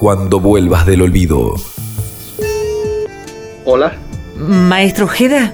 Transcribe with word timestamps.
Cuando 0.00 0.38
vuelvas 0.38 0.86
del 0.86 1.02
olvido. 1.02 1.56
Hola. 3.64 3.94
Maestro 4.36 5.06
Ojeda. 5.06 5.52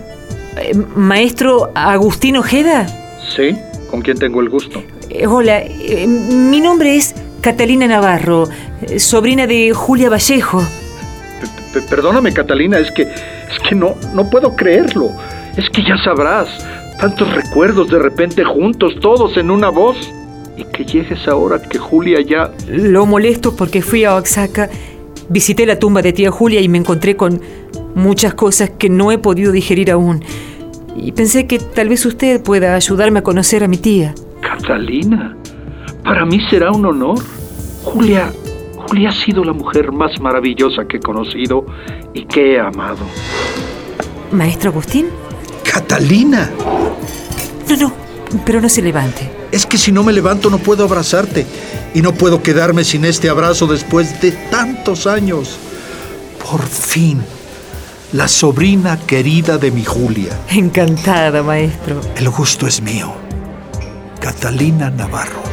Eh, 0.58 0.74
Maestro 0.94 1.72
Agustín 1.74 2.36
Ojeda. 2.36 2.86
Sí, 3.34 3.56
¿con 3.90 4.02
quién 4.02 4.18
tengo 4.18 4.42
el 4.42 4.50
gusto? 4.50 4.82
Eh, 5.08 5.26
Hola, 5.26 5.60
eh, 5.62 6.06
mi 6.06 6.60
nombre 6.60 6.94
es 6.94 7.14
Catalina 7.40 7.86
Navarro, 7.86 8.46
sobrina 8.98 9.46
de 9.46 9.72
Julia 9.72 10.10
Vallejo. 10.10 10.58
P- 10.60 11.80
p- 11.80 11.86
Perdóname, 11.88 12.34
Catalina, 12.34 12.78
es 12.78 12.90
que 12.92 13.04
es 13.04 13.58
que 13.66 13.74
no 13.74 13.94
no 14.12 14.28
puedo 14.28 14.54
creerlo. 14.54 15.10
Es 15.56 15.70
que 15.70 15.82
ya 15.82 15.96
sabrás, 16.04 16.48
tantos 17.00 17.32
recuerdos 17.32 17.88
de 17.88 17.98
repente 17.98 18.44
juntos, 18.44 18.92
todos 19.00 19.38
en 19.38 19.50
una 19.50 19.70
voz. 19.70 19.96
Y 20.56 20.64
que 20.64 20.84
llegues 20.84 21.26
ahora 21.26 21.60
que 21.60 21.78
Julia 21.78 22.20
ya 22.20 22.52
Lo 22.68 23.06
molesto 23.06 23.56
porque 23.56 23.82
fui 23.82 24.04
a 24.04 24.14
Oaxaca, 24.14 24.70
visité 25.28 25.66
la 25.66 25.78
tumba 25.78 26.02
de 26.02 26.12
tía 26.12 26.30
Julia 26.30 26.60
y 26.60 26.68
me 26.68 26.78
encontré 26.78 27.16
con 27.16 27.40
muchas 27.94 28.34
cosas 28.34 28.70
que 28.70 28.88
no 28.88 29.10
he 29.12 29.18
podido 29.18 29.52
digerir 29.52 29.90
aún. 29.90 30.22
Y 30.96 31.12
pensé 31.12 31.46
que 31.46 31.58
tal 31.58 31.88
vez 31.88 32.06
usted 32.06 32.40
pueda 32.42 32.76
ayudarme 32.76 33.18
a 33.20 33.22
conocer 33.22 33.64
a 33.64 33.68
mi 33.68 33.78
tía. 33.78 34.14
Catalina, 34.40 35.36
para 36.04 36.24
mí 36.24 36.40
será 36.48 36.70
un 36.70 36.86
honor. 36.86 37.18
Julia, 37.82 38.32
Julia 38.88 39.08
ha 39.08 39.12
sido 39.12 39.42
la 39.44 39.52
mujer 39.52 39.90
más 39.92 40.20
maravillosa 40.20 40.86
que 40.86 40.98
he 40.98 41.00
conocido 41.00 41.66
y 42.12 42.24
que 42.26 42.54
he 42.54 42.60
amado. 42.60 43.04
¿Maestro 44.30 44.70
Agustín? 44.70 45.06
Catalina, 45.64 46.50
No, 47.68 47.76
no, 47.76 47.92
pero 48.44 48.60
no 48.60 48.68
se 48.68 48.82
levante. 48.82 49.30
Es 49.54 49.66
que 49.66 49.78
si 49.78 49.92
no 49.92 50.02
me 50.02 50.12
levanto 50.12 50.50
no 50.50 50.58
puedo 50.58 50.82
abrazarte 50.82 51.46
y 51.94 52.02
no 52.02 52.12
puedo 52.12 52.42
quedarme 52.42 52.82
sin 52.82 53.04
este 53.04 53.28
abrazo 53.28 53.68
después 53.68 54.20
de 54.20 54.32
tantos 54.32 55.06
años. 55.06 55.56
Por 56.50 56.60
fin, 56.66 57.22
la 58.12 58.26
sobrina 58.26 58.98
querida 59.06 59.56
de 59.56 59.70
mi 59.70 59.84
Julia. 59.84 60.36
Encantada, 60.50 61.44
maestro. 61.44 62.00
El 62.16 62.30
gusto 62.30 62.66
es 62.66 62.82
mío. 62.82 63.14
Catalina 64.20 64.90
Navarro. 64.90 65.44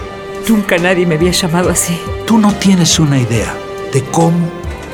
Nunca 0.49 0.79
nadie 0.79 1.05
me 1.05 1.15
había 1.15 1.31
llamado 1.31 1.69
así. 1.69 1.95
Tú 2.25 2.39
no 2.39 2.51
tienes 2.55 2.97
una 2.97 3.19
idea 3.19 3.53
de 3.93 4.03
cómo 4.05 4.49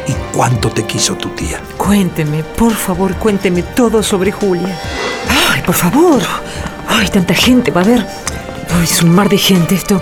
y 0.06 0.36
cuánto 0.36 0.70
te 0.70 0.84
quiso 0.84 1.16
tu 1.16 1.30
tía. 1.30 1.62
Cuénteme, 1.78 2.44
por 2.44 2.74
favor, 2.74 3.16
cuénteme 3.16 3.64
todo 3.64 4.04
sobre 4.04 4.34
Julia. 4.34 4.78
Ay, 5.50 5.62
por 5.62 5.76
favor. 5.76 6.22
Ay, 6.90 7.08
tanta 7.08 7.34
gente 7.34 7.72
va 7.72 7.82
a 7.82 7.86
ver. 7.86 8.06
Ay, 8.76 8.84
es 8.84 9.02
un 9.02 9.14
mar 9.14 9.30
de 9.30 9.38
gente 9.38 9.76
esto. 9.76 10.02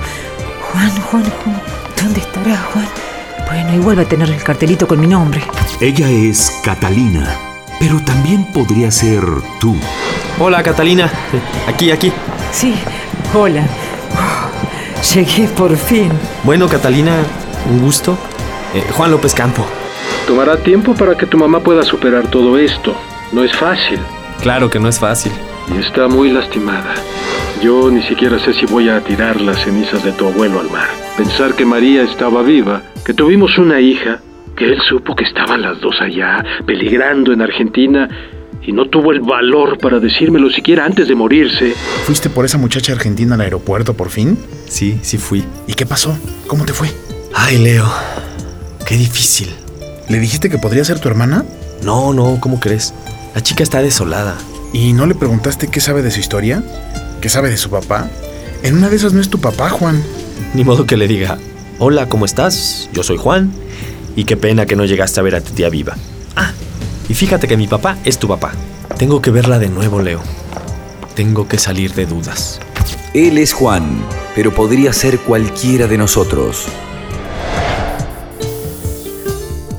Juan, 0.71 0.89
Juan, 1.02 1.23
Juan. 1.44 1.61
¿Dónde 2.02 2.19
estará 2.19 2.58
Juan? 2.73 2.88
Bueno, 3.47 3.73
igual 3.75 3.97
va 3.99 4.02
a 4.03 4.05
tener 4.05 4.30
el 4.30 4.41
cartelito 4.44 4.88
con 4.88 4.99
mi 4.99 5.08
nombre. 5.08 5.41
Ella 5.80 6.09
es 6.09 6.52
Catalina, 6.63 7.36
pero 7.80 7.99
también 8.03 8.45
podría 8.52 8.91
ser 8.91 9.23
tú. 9.59 9.75
Hola, 10.39 10.63
Catalina. 10.63 11.09
Aquí, 11.67 11.91
aquí. 11.91 12.11
Sí, 12.52 12.75
hola. 13.33 13.63
Llegué 15.13 15.47
por 15.49 15.77
fin. 15.77 16.11
Bueno, 16.43 16.67
Catalina, 16.67 17.17
un 17.69 17.80
gusto. 17.81 18.17
Eh, 18.73 18.83
Juan 18.91 19.11
López 19.11 19.33
Campo. 19.33 19.66
Tomará 20.27 20.58
tiempo 20.58 20.93
para 20.95 21.16
que 21.16 21.25
tu 21.27 21.38
mamá 21.38 21.59
pueda 21.59 21.83
superar 21.83 22.27
todo 22.27 22.58
esto. 22.58 22.95
No 23.31 23.43
es 23.43 23.55
fácil 23.55 23.99
Claro 24.41 24.69
que 24.69 24.80
no 24.80 24.88
es 24.89 24.99
fácil. 24.99 25.31
y 25.73 25.80
está 25.80 26.08
muy 26.08 26.30
lastimada. 26.31 26.93
Yo 27.61 27.89
ni 27.89 28.03
siquiera 28.03 28.38
sé 28.39 28.53
si 28.53 28.66
voy 28.66 28.89
a 28.89 29.02
tirar 29.02 29.42
las 29.42 29.64
cenizas 29.64 30.03
de 30.03 30.11
tu 30.11 30.28
abuelo 30.28 30.59
al 30.59 30.70
mar. 30.70 30.88
Pensar 31.17 31.56
que 31.56 31.66
María 31.66 32.03
estaba 32.03 32.44
viva, 32.44 32.81
que 33.06 33.14
tuvimos 33.14 33.58
una 33.58 33.80
hija, 33.80 34.20
que 34.56 34.66
él 34.66 34.78
supo 34.88 35.16
que 35.16 35.23
estaban 35.23 35.61
las 35.61 35.80
dos 35.80 35.95
allá, 36.02 36.44
peligrando 36.66 37.33
en 37.33 37.42
Argentina, 37.42 38.09
y 38.61 38.72
no 38.72 38.89
tuvo 38.89 39.11
el 39.11 39.22
valor 39.22 39.78
para 39.78 40.00
decírmelo 40.00 40.50
siquiera 40.50 40.86
antes 40.86 41.08
de 41.08 41.15
morirse. 41.15 41.73
¿Fuiste 42.05 42.30
por 42.30 42.45
esa 42.45 42.58
muchacha 42.58 42.94
argentina 42.94 43.36
al 43.36 43.42
aeropuerto 43.42 43.94
por 43.94 44.10
fin? 44.10 44.38
Sí, 44.67 44.99
sí 45.02 45.17
fui. 45.17 45.44
¿Y 45.67 45.73
qué 45.73 45.86
pasó? 45.86 46.17
¿Cómo 46.48 46.65
te 46.65 46.73
fue? 46.73 46.89
Ay, 47.33 47.58
Leo. 47.58 47.86
Qué 48.86 48.98
difícil. 48.98 49.49
¿Le 50.10 50.20
dijiste 50.20 50.49
que 50.49 50.58
podría 50.58 50.83
ser 50.83 50.99
tu 50.99 51.08
hermana? 51.08 51.45
No, 51.83 52.14
no, 52.14 52.39
¿cómo 52.39 52.60
crees? 52.60 52.94
La 53.33 53.42
chica 53.42 53.64
está 53.64 53.82
desolada. 53.82 54.36
¿Y 54.73 54.94
no 54.94 55.05
le 55.05 55.15
preguntaste 55.15 55.70
qué 55.70 55.80
sabe 55.80 56.02
de 56.02 56.11
su 56.11 56.20
historia? 56.20 56.64
¿Qué 57.21 57.30
sabe 57.30 57.49
de 57.49 57.58
su 57.58 57.70
papá? 57.70 58.09
En 58.64 58.77
una 58.77 58.89
de 58.89 58.95
esas 58.95 59.14
no 59.14 59.21
es 59.21 59.30
tu 59.30 59.39
papá, 59.39 59.70
Juan. 59.70 60.03
Ni 60.53 60.64
modo 60.64 60.86
que 60.86 60.98
le 60.98 61.08
diga, 61.08 61.37
hola, 61.80 62.08
¿cómo 62.08 62.26
estás? 62.26 62.89
Yo 62.93 63.03
soy 63.03 63.17
Juan. 63.17 63.52
Y 64.15 64.23
qué 64.26 64.37
pena 64.37 64.65
que 64.65 64.76
no 64.76 64.86
llegaste 64.86 65.20
a 65.20 65.23
ver 65.23 65.36
a 65.36 65.42
tu 65.42 65.53
tía 65.53 65.70
viva. 65.70 65.95
Ah, 66.36 66.52
y 67.09 67.14
fíjate 67.14 67.48
que 67.48 67.58
mi 67.58 67.67
papá 67.67 67.98
es 68.05 68.17
tu 68.17 68.27
papá. 68.27 68.53
Tengo 68.98 69.21
que 69.21 69.31
verla 69.31 69.59
de 69.59 69.70
nuevo, 69.70 70.02
Leo. 70.02 70.21
Tengo 71.15 71.48
que 71.48 71.58
salir 71.58 71.93
de 71.93 72.05
dudas. 72.05 72.59
Él 73.14 73.37
es 73.37 73.53
Juan, 73.53 73.83
pero 74.36 74.53
podría 74.53 74.93
ser 74.93 75.20
cualquiera 75.20 75.87
de 75.87 75.97
nosotros. 75.97 76.65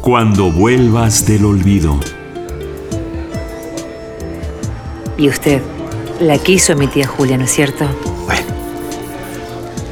Cuando 0.01 0.53
vuelvas 0.53 1.27
del 1.27 1.45
olvido. 1.45 1.99
Y 5.19 5.29
usted 5.29 5.63
la 6.21 6.39
quiso 6.39 6.75
mi 6.77 6.87
tía 6.87 7.07
Julia, 7.07 7.37
¿no 7.37 7.45
es 7.45 7.53
cierto? 7.53 7.87
Bueno, 8.25 8.47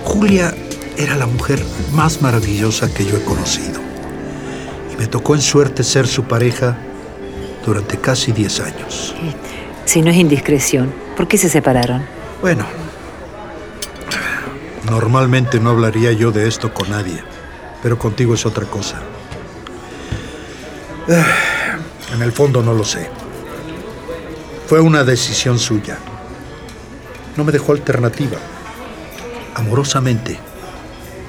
Julia 0.05 0.55
era 0.97 1.17
la 1.17 1.27
mujer 1.27 1.63
más 1.93 2.23
maravillosa 2.23 2.93
que 2.93 3.05
yo 3.05 3.17
he 3.17 3.23
conocido. 3.25 3.81
Y 4.93 4.97
me 4.97 5.07
tocó 5.07 5.35
en 5.35 5.41
suerte 5.43 5.83
ser 5.83 6.07
su 6.07 6.25
pareja 6.25 6.77
durante 7.67 7.99
casi 7.99 8.33
10 8.33 8.61
años. 8.61 9.15
Si 9.85 10.03
no 10.03 10.11
es 10.11 10.17
indiscreción, 10.17 10.93
¿por 11.17 11.29
qué 11.29 11.37
se 11.37 11.49
separaron? 11.49 12.03
Bueno, 12.41 12.65
normalmente 14.91 15.61
no 15.61 15.71
hablaría 15.71 16.13
yo 16.13 16.31
de 16.31 16.47
esto 16.49 16.73
con 16.73 16.91
nadie, 16.91 17.23
pero 17.83 17.99
contigo 17.99 18.35
es 18.35 18.47
otra 18.47 18.65
cosa. 18.67 19.01
Ah, 21.09 21.77
En 22.15 22.23
el 22.23 22.33
fondo 22.33 22.63
no 22.63 22.73
lo 22.73 22.85
sé. 22.85 23.11
Fue 24.69 24.81
una 24.81 25.05
decisión 25.05 25.59
suya. 25.59 25.99
No 27.37 27.45
me 27.45 27.53
dejó 27.53 27.73
alternativa. 27.73 28.39
Amorosamente, 29.55 30.39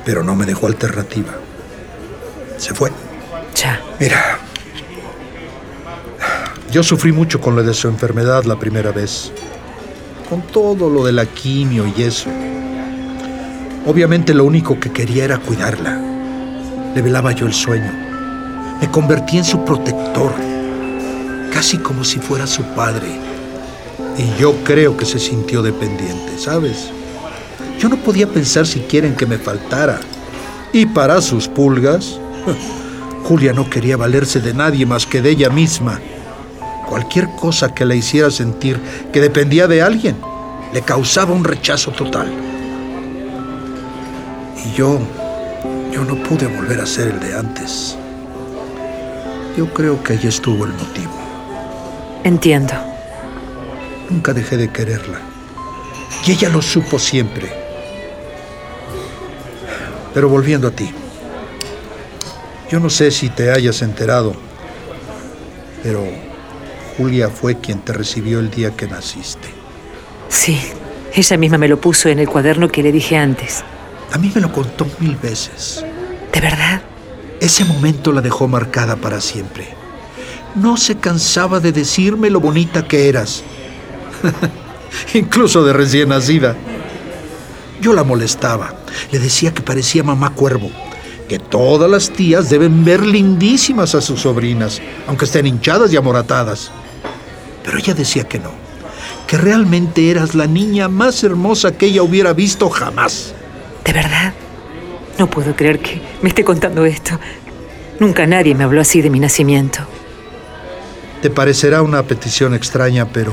pero 0.06 0.24
no 0.24 0.36
me 0.36 0.46
dejó 0.46 0.68
alternativa. 0.68 1.34
Se 2.58 2.74
fue. 2.74 2.92
Ya. 3.56 3.82
Mira, 4.00 4.40
yo 6.72 6.84
sufrí 6.84 7.12
mucho 7.12 7.40
con 7.40 7.56
lo 7.56 7.64
de 7.64 7.74
su 7.74 7.88
enfermedad 7.88 8.44
la 8.44 8.58
primera 8.60 8.92
vez. 8.92 9.32
Con 10.30 10.42
todo 10.42 10.90
lo 10.90 11.06
de 11.06 11.14
la 11.14 11.26
quimio 11.26 11.86
y 11.88 12.04
eso. 12.04 12.30
Obviamente 13.86 14.34
lo 14.34 14.46
único 14.46 14.80
que 14.80 14.92
quería 14.92 15.26
era 15.26 15.38
cuidarla. 15.38 16.00
Le 16.94 17.02
velaba 17.02 17.32
yo 17.32 17.46
el 17.46 17.54
sueño. 17.54 17.92
Me 18.82 18.90
convertí 18.92 19.38
en 19.38 19.46
su 19.46 19.64
protector. 19.64 20.34
Casi 21.54 21.78
como 21.78 22.04
si 22.04 22.20
fuera 22.20 22.46
su 22.48 22.64
padre. 22.76 23.25
Y 24.18 24.40
yo 24.40 24.56
creo 24.64 24.96
que 24.96 25.06
se 25.06 25.20
sintió 25.20 25.62
dependiente, 25.62 26.38
¿sabes? 26.38 26.90
Yo 27.80 27.90
no 27.90 27.98
podía 27.98 28.28
pensar 28.28 28.66
siquiera 28.66 29.08
en 29.08 29.16
que 29.16 29.26
me 29.26 29.38
faltara. 29.38 30.00
Y 30.72 30.86
para 30.86 31.22
sus 31.22 31.48
pulgas, 31.48 32.20
Julia 33.24 33.53
no 33.53 33.70
quería 33.70 33.98
valerse 33.98 34.40
de 34.40 34.53
nadie 34.53 34.86
más 34.86 35.06
que 35.06 35.22
de 35.22 35.31
ella 35.31 35.50
misma. 35.50 36.00
Cualquier 36.88 37.30
cosa 37.36 37.74
que 37.74 37.86
la 37.86 37.96
hiciera 37.96 38.31
sentir 38.31 38.80
que 39.12 39.20
dependía 39.20 39.68
de 39.68 39.81
alguien 39.81 40.16
le 40.74 40.82
causaba 40.82 41.34
un 41.34 41.44
rechazo 41.44 41.92
total. 41.92 42.32
Y 44.64 44.78
yo, 44.78 45.00
yo 45.92 46.06
no 46.06 46.16
pude 46.24 46.47
volver 46.47 46.80
a 46.80 46.86
ser 46.86 47.08
el 47.09 47.20
de 47.20 47.36
antes. 47.36 47.97
Yo 49.58 49.73
creo 49.73 50.02
que 50.03 50.14
ahí 50.14 50.28
estuvo 50.28 50.66
el 50.66 50.73
motivo. 50.73 51.14
Entiendo. 52.23 52.95
Nunca 54.09 54.34
dejé 54.34 54.57
de 54.57 54.72
quererla. 54.72 55.19
Y 56.25 56.31
ella 56.31 56.49
lo 56.49 56.61
supo 56.61 56.99
siempre. 56.99 57.52
Pero 60.13 60.29
volviendo 60.29 60.67
a 60.67 60.72
ti. 60.72 60.91
Yo 62.69 62.79
no 62.79 62.90
sé 62.90 63.11
si 63.11 63.29
te 63.29 63.52
hayas 63.52 63.81
enterado, 63.81 64.35
pero 65.84 66.03
Julia 66.97 67.29
fue 67.29 67.59
quien 67.59 67.79
te 67.79 67.93
recibió 67.93 68.40
el 68.40 68.49
día 68.49 68.72
que 68.72 68.87
naciste. 68.87 69.49
Sí, 70.29 70.59
ella 71.13 71.37
misma 71.37 71.57
me 71.57 71.67
lo 71.67 71.79
puso 71.79 72.09
en 72.09 72.19
el 72.19 72.28
cuaderno 72.28 72.69
que 72.69 72.81
le 72.81 72.91
dije 72.91 73.17
antes. 73.17 73.63
A 74.11 74.17
mí 74.17 74.31
me 74.34 74.41
lo 74.41 74.52
contó 74.52 74.87
mil 74.99 75.16
veces. 75.16 75.84
¿De 76.34 76.41
verdad? 76.41 76.81
Ese 77.40 77.66
momento 77.66 78.11
la 78.11 78.22
dejó 78.22 78.47
marcada 78.47 78.96
para 78.96 79.22
siempre. 79.22 79.67
No 80.55 80.78
se 80.78 80.96
cansaba 80.96 81.59
de 81.59 81.72
decirme 81.72 82.29
lo 82.29 82.40
bonita 82.40 82.87
que 82.87 83.09
eras. 83.09 83.43
Incluso 85.14 85.64
de 85.64 85.73
recién 85.73 86.09
nacida. 86.09 86.56
Yo 87.82 87.94
la 87.94 88.03
molestaba. 88.03 88.73
Le 89.12 89.20
decía 89.20 89.53
que 89.53 89.62
parecía 89.62 90.03
mamá 90.03 90.34
cuervo, 90.34 90.72
que 91.28 91.40
todas 91.40 91.90
las 91.90 92.09
tías 92.09 92.50
deben 92.50 92.85
ver 92.85 93.06
lindísimas 93.06 93.96
a 93.96 94.02
sus 94.02 94.22
sobrinas, 94.22 94.82
aunque 95.08 95.26
estén 95.26 95.47
hinchadas 95.47 95.91
y 95.91 95.97
amoratadas. 95.97 96.72
Pero 97.64 97.78
ella 97.78 97.94
decía 97.94 98.23
que 98.23 98.40
no, 98.40 98.52
que 99.28 99.38
realmente 99.38 100.09
eras 100.09 100.35
la 100.35 100.47
niña 100.47 100.88
más 100.88 101.23
hermosa 101.23 101.73
que 101.73 101.88
ella 101.88 102.03
hubiera 102.03 102.34
visto 102.34 102.70
jamás. 102.70 103.34
¿De 103.84 103.91
verdad? 103.94 104.34
No 105.17 105.29
puedo 105.29 105.56
creer 105.56 105.79
que 105.79 106.02
me 106.22 106.29
esté 106.29 106.44
contando 106.44 106.85
esto. 106.85 107.20
Nunca 108.00 108.26
nadie 108.28 108.56
me 108.56 108.64
habló 108.64 108.82
así 108.82 109.02
de 109.02 109.09
mi 109.09 109.20
nacimiento. 109.20 109.79
Te 111.22 111.29
parecerá 111.29 111.82
una 111.82 112.03
petición 112.03 112.53
extraña, 112.53 113.06
pero 113.06 113.32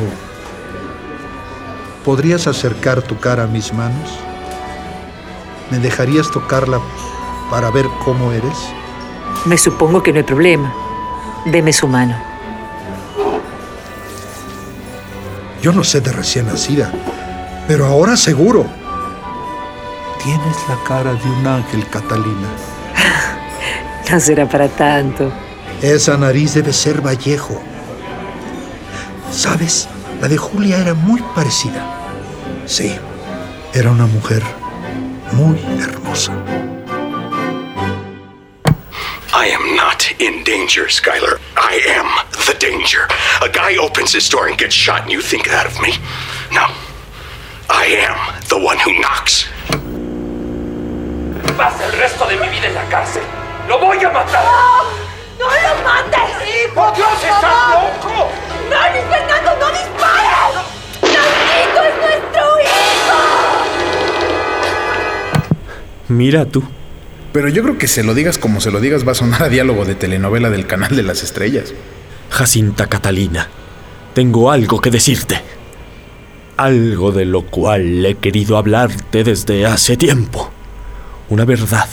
¿podrías 2.04 2.46
acercar 2.46 3.02
tu 3.02 3.18
cara 3.18 3.44
a 3.44 3.46
mis 3.46 3.72
manos? 3.72 4.10
¿Me 5.70 5.78
dejarías 5.78 6.30
tocarla 6.30 6.80
para 7.50 7.70
ver 7.70 7.86
cómo 8.04 8.32
eres? 8.32 8.56
Me 9.46 9.56
supongo 9.56 10.02
que 10.02 10.12
no 10.12 10.18
hay 10.18 10.24
problema. 10.24 10.72
Deme 11.44 11.72
su 11.72 11.88
mano. 11.88 12.16
Yo 15.62 15.72
no 15.72 15.84
sé 15.84 16.00
de 16.00 16.12
recién 16.12 16.46
nacida, 16.46 16.90
pero 17.68 17.86
ahora 17.86 18.16
seguro. 18.16 18.66
Tienes 20.22 20.56
la 20.68 20.76
cara 20.86 21.14
de 21.14 21.30
un 21.30 21.46
ángel, 21.46 21.86
Catalina. 21.88 22.48
No 24.10 24.20
será 24.20 24.46
para 24.46 24.68
tanto. 24.68 25.32
Esa 25.80 26.18
nariz 26.18 26.52
debe 26.52 26.72
ser 26.74 27.00
Vallejo. 27.00 27.58
¿Sabes? 29.30 29.88
La 30.22 30.28
de 30.28 30.38
Julia 30.38 30.78
era 30.78 30.94
muy 30.94 31.20
parecida. 31.34 31.84
Sí, 32.64 32.96
era 33.74 33.90
una 33.90 34.06
mujer 34.06 34.40
muy 35.32 35.58
hermosa. 35.80 36.32
I 39.34 39.50
am 39.52 39.74
not 39.74 40.04
in 40.20 40.44
danger, 40.44 40.88
Skylar. 40.88 41.40
I 41.56 41.80
am 41.98 42.06
the 42.46 42.54
danger. 42.54 43.08
A 43.40 43.48
guy 43.48 43.76
opens 43.76 44.14
his 44.14 44.28
door 44.28 44.46
and 44.46 44.56
gets 44.56 44.76
shot, 44.76 45.02
and 45.02 45.10
you 45.10 45.20
think 45.20 45.48
that 45.48 45.66
of 45.66 45.80
me? 45.80 45.98
No. 46.52 46.68
I 47.68 47.86
am 48.06 48.16
the 48.48 48.64
one 48.64 48.78
who 48.78 48.92
knocks. 49.00 49.48
Pasa 51.56 51.84
el 51.86 51.98
resto 51.98 52.28
de 52.28 52.36
mi 52.36 52.48
vida 52.48 52.68
en 52.68 52.74
la 52.76 52.88
cárcel. 52.88 53.24
¡Lo 53.68 53.80
voy 53.80 53.98
a 53.98 54.10
matar! 54.12 54.44
¡No 55.36 55.46
lo 55.46 55.82
mates! 55.82 56.30
¡Sí, 56.44 56.70
por 56.72 56.94
Dios, 56.94 57.08
estás 57.24 57.70
loco! 57.70 58.51
¡No, 58.72 58.80
Luis 58.92 59.04
Fernando, 59.10 59.50
no 59.60 59.68
dispares! 59.70 60.54
¡Nandito 61.02 61.80
es 61.82 61.94
nuestro 62.00 62.42
hijo! 62.60 63.18
Mira 66.08 66.44
tú. 66.46 66.62
Pero 67.32 67.48
yo 67.48 67.62
creo 67.62 67.78
que 67.78 67.88
se 67.88 68.02
lo 68.02 68.14
digas 68.14 68.38
como 68.38 68.60
se 68.60 68.70
lo 68.70 68.80
digas 68.80 69.06
va 69.06 69.12
a 69.12 69.14
sonar 69.14 69.42
a 69.42 69.48
diálogo 69.48 69.84
de 69.84 69.94
telenovela 69.94 70.50
del 70.50 70.66
canal 70.66 70.94
de 70.96 71.02
las 71.02 71.22
estrellas. 71.22 71.74
Jacinta 72.30 72.86
Catalina, 72.86 73.48
tengo 74.14 74.50
algo 74.50 74.80
que 74.80 74.90
decirte. 74.90 75.40
Algo 76.56 77.12
de 77.12 77.24
lo 77.24 77.42
cual 77.42 78.04
he 78.04 78.14
querido 78.16 78.56
hablarte 78.56 79.24
desde 79.24 79.66
hace 79.66 79.96
tiempo. 79.96 80.50
Una 81.28 81.44
verdad 81.44 81.88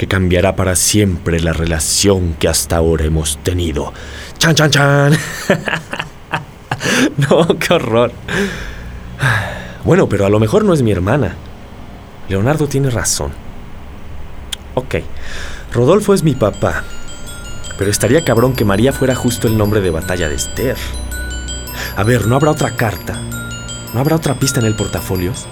que 0.00 0.08
cambiará 0.08 0.56
para 0.56 0.76
siempre 0.76 1.40
la 1.40 1.52
relación 1.52 2.32
que 2.38 2.48
hasta 2.48 2.78
ahora 2.78 3.04
hemos 3.04 3.36
tenido. 3.42 3.92
¡Chan, 4.38 4.54
chan, 4.54 4.70
chan! 4.70 5.12
no, 7.18 7.46
qué 7.58 7.74
horror. 7.74 8.10
Bueno, 9.84 10.08
pero 10.08 10.24
a 10.24 10.30
lo 10.30 10.40
mejor 10.40 10.64
no 10.64 10.72
es 10.72 10.80
mi 10.80 10.90
hermana. 10.90 11.36
Leonardo 12.30 12.66
tiene 12.66 12.88
razón. 12.88 13.32
Ok, 14.74 14.94
Rodolfo 15.70 16.14
es 16.14 16.22
mi 16.22 16.34
papá. 16.34 16.82
Pero 17.76 17.90
estaría 17.90 18.24
cabrón 18.24 18.54
que 18.54 18.64
María 18.64 18.94
fuera 18.94 19.14
justo 19.14 19.48
el 19.48 19.58
nombre 19.58 19.82
de 19.82 19.90
batalla 19.90 20.30
de 20.30 20.36
Esther. 20.36 20.78
A 21.94 22.02
ver, 22.04 22.26
¿no 22.26 22.36
habrá 22.36 22.52
otra 22.52 22.74
carta? 22.74 23.20
¿No 23.92 24.00
habrá 24.00 24.16
otra 24.16 24.32
pista 24.32 24.60
en 24.60 24.66
el 24.66 24.76
portafolios? 24.76 25.46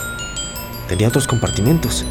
Tenía 0.89 1.09
otros 1.09 1.27
compartimentos. 1.27 2.06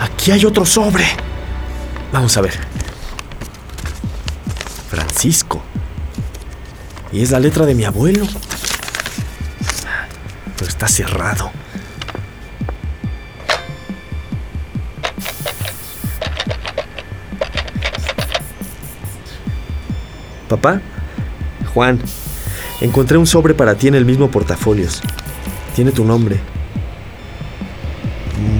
Aquí 0.00 0.32
hay 0.32 0.44
otro 0.46 0.64
sobre. 0.64 1.04
Vamos 2.12 2.36
a 2.36 2.40
ver. 2.40 2.58
Francisco. 4.88 5.62
Y 7.12 7.22
es 7.22 7.30
la 7.30 7.38
letra 7.38 7.66
de 7.66 7.74
mi 7.74 7.84
abuelo. 7.84 8.26
Pero 10.56 10.68
está 10.68 10.88
cerrado. 10.88 11.52
Papá, 20.48 20.80
Juan, 21.74 22.00
encontré 22.80 23.16
un 23.16 23.26
sobre 23.26 23.54
para 23.54 23.76
ti 23.76 23.86
en 23.86 23.94
el 23.94 24.04
mismo 24.04 24.30
portafolios. 24.30 25.00
Tiene 25.76 25.92
tu 25.92 26.04
nombre. 26.04 26.40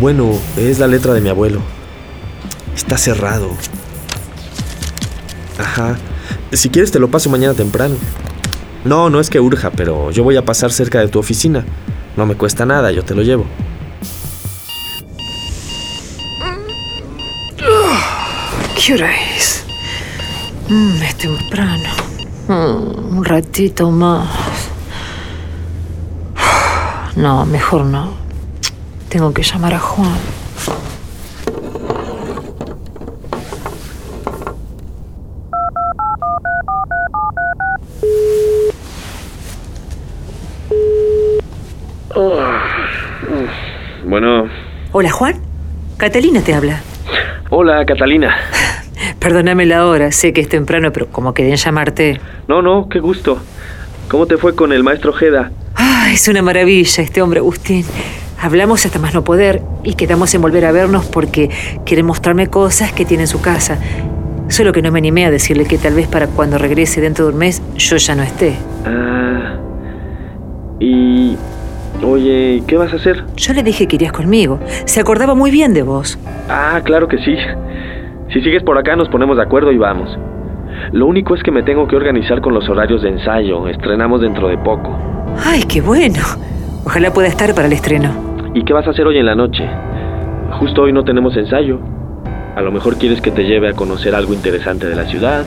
Bueno, 0.00 0.32
es 0.56 0.79
la 0.79 0.87
letra 0.87 1.12
de 1.12 1.20
mi 1.20 1.29
abuelo. 1.29 1.61
Está 2.75 2.97
cerrado. 2.97 3.50
Ajá. 5.58 5.99
Si 6.52 6.70
quieres 6.70 6.91
te 6.91 6.99
lo 6.99 7.11
paso 7.11 7.29
mañana 7.29 7.52
temprano. 7.52 7.97
No, 8.82 9.11
no 9.11 9.20
es 9.20 9.29
que 9.29 9.41
urja, 9.41 9.70
pero 9.70 10.11
yo 10.11 10.25
voy 10.25 10.38
a 10.38 10.44
pasar 10.47 10.73
cerca 10.73 11.00
de 11.00 11.08
tu 11.08 11.19
oficina. 11.19 11.67
No 12.17 12.25
me 12.25 12.35
cuesta 12.35 12.64
nada, 12.64 12.91
yo 12.93 13.05
te 13.05 13.14
lo 13.14 13.20
llevo. 13.20 13.44
¿Qué 18.75 18.94
hora 18.94 19.11
es? 19.37 19.64
Mm, 20.70 20.99
temprano. 21.19 21.91
Mm, 22.49 23.19
un 23.19 23.25
ratito 23.25 23.91
más. 23.91 24.26
No, 27.17 27.44
mejor 27.44 27.85
no. 27.85 28.19
Tengo 29.10 29.34
que 29.34 29.42
llamar 29.42 29.74
a 29.74 29.78
Juan. 29.80 30.18
Bueno. 44.05 44.48
Hola, 44.93 45.10
Juan. 45.10 45.36
Catalina 45.96 46.40
te 46.43 46.55
habla. 46.55 46.81
Hola, 47.50 47.84
Catalina. 47.84 48.36
Perdóname 49.19 49.67
la 49.67 49.86
hora, 49.86 50.12
sé 50.12 50.32
que 50.32 50.40
es 50.40 50.48
temprano, 50.48 50.93
pero 50.93 51.08
como 51.08 51.34
quería 51.34 51.56
llamarte. 51.56 52.20
No, 52.46 52.62
no, 52.62 52.88
qué 52.88 53.00
gusto. 53.00 53.38
¿Cómo 54.08 54.26
te 54.26 54.36
fue 54.36 54.55
con 54.55 54.72
el 54.72 54.84
maestro 54.84 55.12
Jeda? 55.12 55.50
Ah, 55.74 56.10
es 56.12 56.29
una 56.29 56.43
maravilla 56.43 57.02
este 57.02 57.22
hombre, 57.22 57.40
Agustín. 57.40 57.84
Hablamos 58.43 58.87
hasta 58.87 58.99
más 58.99 59.13
no 59.13 59.23
poder 59.23 59.63
y 59.85 59.94
quedamos 59.94 60.35
en 60.35 60.41
volver 60.41 60.65
a 60.65 60.73
vernos 60.73 61.05
porque 61.05 61.51
quiere 61.85 62.03
mostrarme 62.03 62.47
cosas 62.47 62.91
que 62.93 63.05
tiene 63.05 63.25
en 63.25 63.29
su 63.29 63.43
casa. 63.43 63.79
Solo 64.49 64.73
que 64.73 64.81
no 64.81 64.91
me 64.91 64.99
animé 64.99 65.27
a 65.27 65.31
decirle 65.31 65.67
que 65.67 65.77
tal 65.77 65.94
vez 65.94 66.09
para 66.09 66.27
cuando 66.27 66.56
regrese 66.56 67.03
dentro 67.03 67.27
de 67.27 67.32
un 67.32 67.39
mes 67.39 67.63
yo 67.77 67.97
ya 67.99 68.15
no 68.15 68.23
esté. 68.23 68.56
Ah. 68.87 69.56
Y. 70.81 71.37
Oye, 72.03 72.63
¿qué 72.67 72.79
vas 72.79 72.93
a 72.94 72.97
hacer? 72.97 73.27
Yo 73.37 73.53
le 73.53 73.63
dije 73.63 73.87
que 73.87 73.97
irías 73.97 74.13
conmigo. 74.13 74.59
Se 74.87 75.01
acordaba 75.01 75.35
muy 75.35 75.51
bien 75.51 75.75
de 75.75 75.82
vos. 75.82 76.19
Ah, 76.49 76.81
claro 76.82 77.09
que 77.09 77.19
sí. 77.19 77.37
Si 78.32 78.41
sigues 78.41 78.63
por 78.63 78.79
acá 78.79 78.97
nos 78.97 79.11
ponemos 79.11 79.37
de 79.37 79.43
acuerdo 79.43 79.70
y 79.70 79.77
vamos. 79.77 80.19
Lo 80.93 81.06
único 81.06 81.35
es 81.35 81.43
que 81.43 81.51
me 81.51 81.63
tengo 81.63 81.87
que 81.87 81.97
organizar 81.97 82.41
con 82.41 82.55
los 82.55 82.67
horarios 82.70 83.03
de 83.03 83.11
ensayo. 83.11 83.69
Estrenamos 83.69 84.23
dentro 84.23 84.49
de 84.49 84.56
poco. 84.56 84.97
Ay, 85.44 85.65
qué 85.65 85.82
bueno. 85.82 86.23
Ojalá 86.87 87.13
pueda 87.13 87.29
estar 87.29 87.55
para 87.55 87.67
el 87.67 87.75
estreno. 87.75 88.30
¿Y 88.52 88.64
qué 88.64 88.72
vas 88.72 88.86
a 88.86 88.90
hacer 88.90 89.06
hoy 89.06 89.16
en 89.16 89.26
la 89.26 89.36
noche? 89.36 89.64
Justo 90.58 90.82
hoy 90.82 90.92
no 90.92 91.04
tenemos 91.04 91.36
ensayo. 91.36 91.78
A 92.56 92.62
lo 92.62 92.72
mejor 92.72 92.96
quieres 92.96 93.20
que 93.20 93.30
te 93.30 93.44
lleve 93.44 93.69
a 93.69 93.74
conocer 93.74 94.14
algo 94.14 94.34
interesante 94.34 94.86
de 94.88 94.96
la 94.96 95.04
ciudad. 95.04 95.44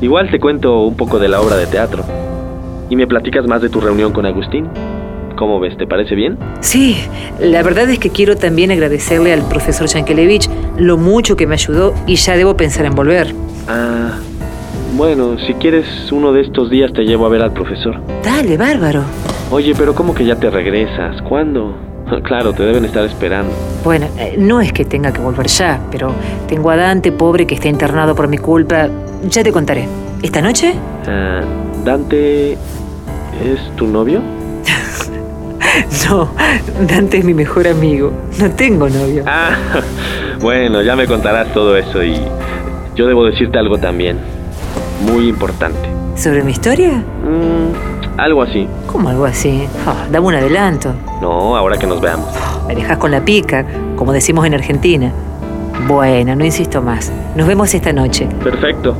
Igual 0.00 0.30
te 0.30 0.38
cuento 0.38 0.82
un 0.82 0.96
poco 0.96 1.18
de 1.18 1.28
la 1.28 1.40
obra 1.40 1.56
de 1.56 1.66
teatro. 1.66 2.04
Y 2.88 2.94
me 2.94 3.08
platicas 3.08 3.48
más 3.48 3.62
de 3.62 3.68
tu 3.68 3.80
reunión 3.80 4.12
con 4.12 4.26
Agustín. 4.26 4.68
¿Cómo 5.36 5.58
ves? 5.58 5.76
¿Te 5.76 5.88
parece 5.88 6.14
bien? 6.14 6.38
Sí, 6.60 6.96
la 7.40 7.64
verdad 7.64 7.90
es 7.90 7.98
que 7.98 8.10
quiero 8.10 8.36
también 8.36 8.70
agradecerle 8.70 9.32
al 9.32 9.42
profesor 9.48 9.88
Yankelevich 9.88 10.48
lo 10.78 10.98
mucho 10.98 11.36
que 11.36 11.48
me 11.48 11.54
ayudó 11.54 11.94
y 12.06 12.14
ya 12.14 12.36
debo 12.36 12.56
pensar 12.56 12.86
en 12.86 12.94
volver. 12.94 13.34
Ah, 13.66 14.18
bueno, 14.96 15.36
si 15.38 15.54
quieres 15.54 16.12
uno 16.12 16.32
de 16.32 16.42
estos 16.42 16.70
días 16.70 16.92
te 16.92 17.02
llevo 17.02 17.26
a 17.26 17.28
ver 17.28 17.42
al 17.42 17.52
profesor. 17.52 18.00
Dale, 18.22 18.56
bárbaro. 18.56 19.02
Oye, 19.50 19.74
pero 19.76 19.94
¿cómo 19.94 20.14
que 20.14 20.24
ya 20.24 20.36
te 20.36 20.50
regresas? 20.50 21.20
¿Cuándo? 21.22 21.87
Claro, 22.22 22.52
te 22.52 22.62
deben 22.62 22.84
estar 22.84 23.04
esperando. 23.04 23.52
Bueno, 23.84 24.06
eh, 24.18 24.36
no 24.38 24.60
es 24.60 24.72
que 24.72 24.84
tenga 24.84 25.12
que 25.12 25.20
volver 25.20 25.46
ya, 25.46 25.80
pero 25.90 26.12
tengo 26.46 26.70
a 26.70 26.76
Dante, 26.76 27.12
pobre, 27.12 27.46
que 27.46 27.54
está 27.54 27.68
internado 27.68 28.14
por 28.14 28.28
mi 28.28 28.38
culpa. 28.38 28.88
Ya 29.28 29.42
te 29.42 29.52
contaré. 29.52 29.88
¿Esta 30.22 30.40
noche? 30.40 30.74
Ah, 31.06 31.40
Dante 31.84 32.52
es 32.52 33.76
tu 33.76 33.86
novio? 33.86 34.20
No, 36.08 36.28
Dante 36.88 37.18
es 37.18 37.24
mi 37.24 37.34
mejor 37.34 37.68
amigo. 37.68 38.12
No 38.40 38.50
tengo 38.50 38.88
novio. 38.88 39.22
Ah, 39.26 39.50
bueno, 40.40 40.82
ya 40.82 40.96
me 40.96 41.06
contarás 41.06 41.52
todo 41.52 41.76
eso 41.76 42.02
y 42.02 42.20
yo 42.96 43.06
debo 43.06 43.24
decirte 43.24 43.58
algo 43.58 43.78
también. 43.78 44.18
Muy 45.06 45.28
importante. 45.28 45.88
¿Sobre 46.16 46.42
mi 46.42 46.50
historia? 46.50 46.90
Mm, 46.98 47.87
algo 48.18 48.42
así. 48.42 48.68
¿Cómo 48.86 49.08
algo 49.08 49.24
así? 49.24 49.66
Ah, 49.86 50.06
dame 50.10 50.26
un 50.26 50.34
adelanto. 50.34 50.92
No, 51.22 51.56
ahora 51.56 51.78
que 51.78 51.86
nos 51.86 52.00
veamos. 52.00 52.28
Me 52.66 52.74
dejas 52.74 52.98
con 52.98 53.10
la 53.10 53.24
pica, 53.24 53.64
como 53.96 54.12
decimos 54.12 54.44
en 54.44 54.54
Argentina. 54.54 55.12
Bueno, 55.86 56.34
no 56.36 56.44
insisto 56.44 56.82
más. 56.82 57.10
Nos 57.36 57.46
vemos 57.46 57.72
esta 57.72 57.92
noche. 57.92 58.26
Perfecto. 58.42 58.96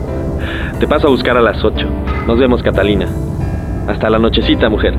Te 0.78 0.86
paso 0.86 1.08
a 1.08 1.10
buscar 1.10 1.36
a 1.36 1.42
las 1.42 1.62
8. 1.62 1.86
Nos 2.26 2.38
vemos, 2.38 2.62
Catalina. 2.62 3.08
Hasta 3.88 4.08
la 4.08 4.18
nochecita, 4.18 4.68
mujer. 4.68 4.94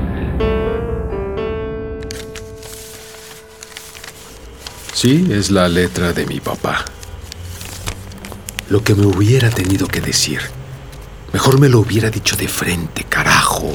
Sí, 4.92 5.28
es 5.32 5.50
la 5.50 5.66
letra 5.66 6.12
de 6.12 6.26
mi 6.26 6.40
papá. 6.40 6.84
Lo 8.68 8.82
que 8.84 8.94
me 8.94 9.06
hubiera 9.06 9.48
tenido 9.48 9.86
que 9.88 10.02
decir. 10.02 10.40
Mejor 11.32 11.58
me 11.58 11.68
lo 11.68 11.80
hubiera 11.80 12.10
dicho 12.10 12.36
de 12.36 12.48
frente, 12.48 13.04
carajo. 13.04 13.72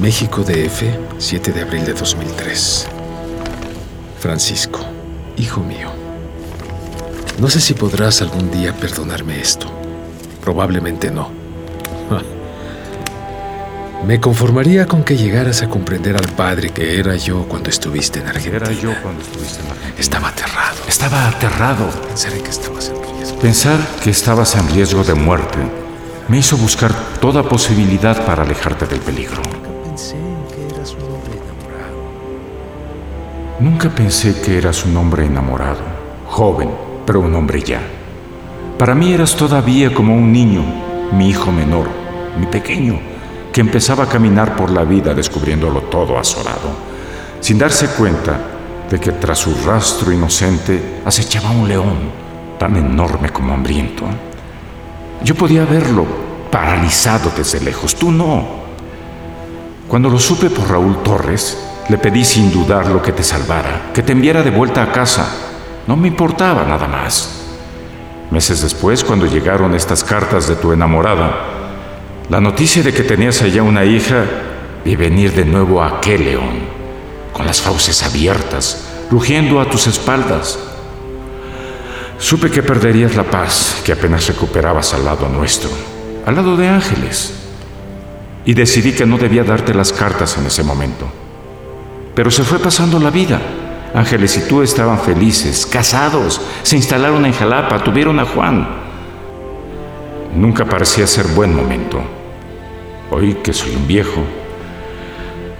México 0.00 0.42
DF, 0.42 0.84
7 1.18 1.52
de 1.52 1.62
abril 1.62 1.86
de 1.86 1.94
2003. 1.94 2.86
Francisco, 4.20 4.80
hijo 5.38 5.62
mío. 5.62 5.88
No 7.38 7.48
sé 7.48 7.60
si 7.60 7.72
podrás 7.72 8.20
algún 8.20 8.50
día 8.50 8.74
perdonarme 8.74 9.40
esto. 9.40 9.68
Probablemente 10.42 11.10
no. 11.10 11.30
Me 14.06 14.20
conformaría 14.20 14.86
con 14.86 15.02
que 15.02 15.16
llegaras 15.16 15.62
a 15.62 15.68
comprender 15.68 16.14
al 16.14 16.28
padre 16.34 16.70
que 16.70 16.98
era 17.00 17.16
yo 17.16 17.48
cuando 17.48 17.70
estuviste 17.70 18.20
en 18.20 18.26
Argentina. 18.26 18.56
Era 18.56 18.72
yo 18.72 18.92
cuando 19.02 19.22
estuviste 19.22 19.60
en 19.62 19.70
Argentina. 19.70 19.94
Estaba 19.98 20.28
aterrado. 20.28 20.76
Estaba 20.86 21.28
aterrado. 21.28 21.90
Pensar 22.06 22.32
que 22.32 22.50
estabas 22.50 22.88
en 22.90 23.02
riesgo. 23.02 23.38
Pensar 23.38 23.78
que 24.04 24.10
estabas 24.10 24.54
en 24.56 24.68
riesgo 24.68 25.02
de 25.04 25.14
muerte 25.14 25.58
me 26.28 26.38
hizo 26.38 26.56
buscar 26.56 26.92
toda 27.20 27.48
posibilidad 27.48 28.26
para 28.26 28.42
alejarte 28.42 28.86
del 28.86 29.00
peligro. 29.00 29.55
Nunca 33.58 33.88
pensé 33.88 34.38
que 34.42 34.58
eras 34.58 34.84
un 34.84 34.94
hombre 34.98 35.24
enamorado, 35.24 35.80
joven, 36.26 36.68
pero 37.06 37.20
un 37.20 37.34
hombre 37.34 37.62
ya. 37.62 37.80
Para 38.78 38.94
mí 38.94 39.14
eras 39.14 39.34
todavía 39.34 39.94
como 39.94 40.14
un 40.14 40.30
niño, 40.30 40.62
mi 41.12 41.30
hijo 41.30 41.50
menor, 41.50 41.88
mi 42.38 42.44
pequeño, 42.44 43.00
que 43.50 43.62
empezaba 43.62 44.04
a 44.04 44.08
caminar 44.10 44.54
por 44.56 44.70
la 44.70 44.84
vida 44.84 45.14
descubriéndolo 45.14 45.80
todo 45.84 46.18
azorado, 46.18 46.68
sin 47.40 47.56
darse 47.56 47.88
cuenta 47.88 48.38
de 48.90 49.00
que 49.00 49.12
tras 49.12 49.38
su 49.38 49.54
rastro 49.64 50.12
inocente 50.12 51.00
acechaba 51.06 51.50
un 51.50 51.66
león, 51.66 51.96
tan 52.58 52.76
enorme 52.76 53.30
como 53.30 53.54
hambriento. 53.54 54.04
Yo 55.24 55.34
podía 55.34 55.64
verlo 55.64 56.04
paralizado 56.50 57.32
desde 57.34 57.60
lejos, 57.60 57.94
tú 57.94 58.12
no. 58.12 58.66
Cuando 59.88 60.10
lo 60.10 60.18
supe 60.18 60.50
por 60.50 60.68
Raúl 60.68 61.02
Torres, 61.02 61.56
le 61.88 61.98
pedí 61.98 62.24
sin 62.24 62.50
dudar 62.50 62.88
lo 62.88 63.00
que 63.00 63.12
te 63.12 63.22
salvara, 63.22 63.90
que 63.94 64.02
te 64.02 64.12
enviara 64.12 64.42
de 64.42 64.50
vuelta 64.50 64.82
a 64.82 64.92
casa. 64.92 65.28
No 65.86 65.96
me 65.96 66.08
importaba 66.08 66.64
nada 66.64 66.88
más. 66.88 67.42
Meses 68.30 68.62
después, 68.62 69.04
cuando 69.04 69.26
llegaron 69.26 69.74
estas 69.74 70.02
cartas 70.02 70.48
de 70.48 70.56
tu 70.56 70.72
enamorada, 70.72 71.32
la 72.28 72.40
noticia 72.40 72.82
de 72.82 72.92
que 72.92 73.04
tenías 73.04 73.40
allá 73.42 73.62
una 73.62 73.84
hija 73.84 74.24
vi 74.84 74.96
venir 74.96 75.32
de 75.32 75.44
nuevo 75.44 75.82
a 75.82 76.00
león, 76.04 76.60
con 77.32 77.46
las 77.46 77.60
fauces 77.60 78.02
abiertas, 78.02 78.84
rugiendo 79.10 79.60
a 79.60 79.70
tus 79.70 79.86
espaldas. 79.86 80.58
Supe 82.18 82.50
que 82.50 82.62
perderías 82.62 83.14
la 83.14 83.24
paz 83.24 83.82
que 83.84 83.92
apenas 83.92 84.26
recuperabas 84.26 84.92
al 84.94 85.04
lado 85.04 85.28
nuestro, 85.28 85.70
al 86.24 86.34
lado 86.34 86.56
de 86.56 86.68
Ángeles. 86.68 87.32
Y 88.44 88.54
decidí 88.54 88.92
que 88.92 89.06
no 89.06 89.18
debía 89.18 89.44
darte 89.44 89.74
las 89.74 89.92
cartas 89.92 90.36
en 90.38 90.46
ese 90.46 90.62
momento. 90.62 91.06
Pero 92.16 92.30
se 92.30 92.44
fue 92.44 92.58
pasando 92.58 92.98
la 92.98 93.10
vida. 93.10 93.38
Ángeles 93.94 94.36
y 94.38 94.48
tú 94.48 94.62
estaban 94.62 94.98
felices, 94.98 95.66
casados, 95.66 96.40
se 96.62 96.76
instalaron 96.76 97.24
en 97.26 97.32
Jalapa, 97.32 97.84
tuvieron 97.84 98.18
a 98.18 98.24
Juan. 98.24 98.66
Nunca 100.34 100.64
parecía 100.64 101.06
ser 101.06 101.26
buen 101.28 101.54
momento. 101.54 102.00
Hoy 103.10 103.34
que 103.34 103.52
soy 103.52 103.76
un 103.76 103.86
viejo, 103.86 104.24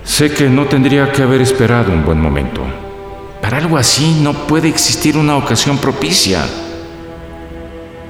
sé 0.02 0.32
que 0.32 0.48
no 0.48 0.64
tendría 0.64 1.12
que 1.12 1.22
haber 1.22 1.42
esperado 1.42 1.92
un 1.92 2.04
buen 2.04 2.20
momento. 2.20 2.62
Para 3.42 3.58
algo 3.58 3.76
así 3.76 4.18
no 4.22 4.32
puede 4.32 4.68
existir 4.68 5.16
una 5.16 5.36
ocasión 5.36 5.76
propicia. 5.78 6.44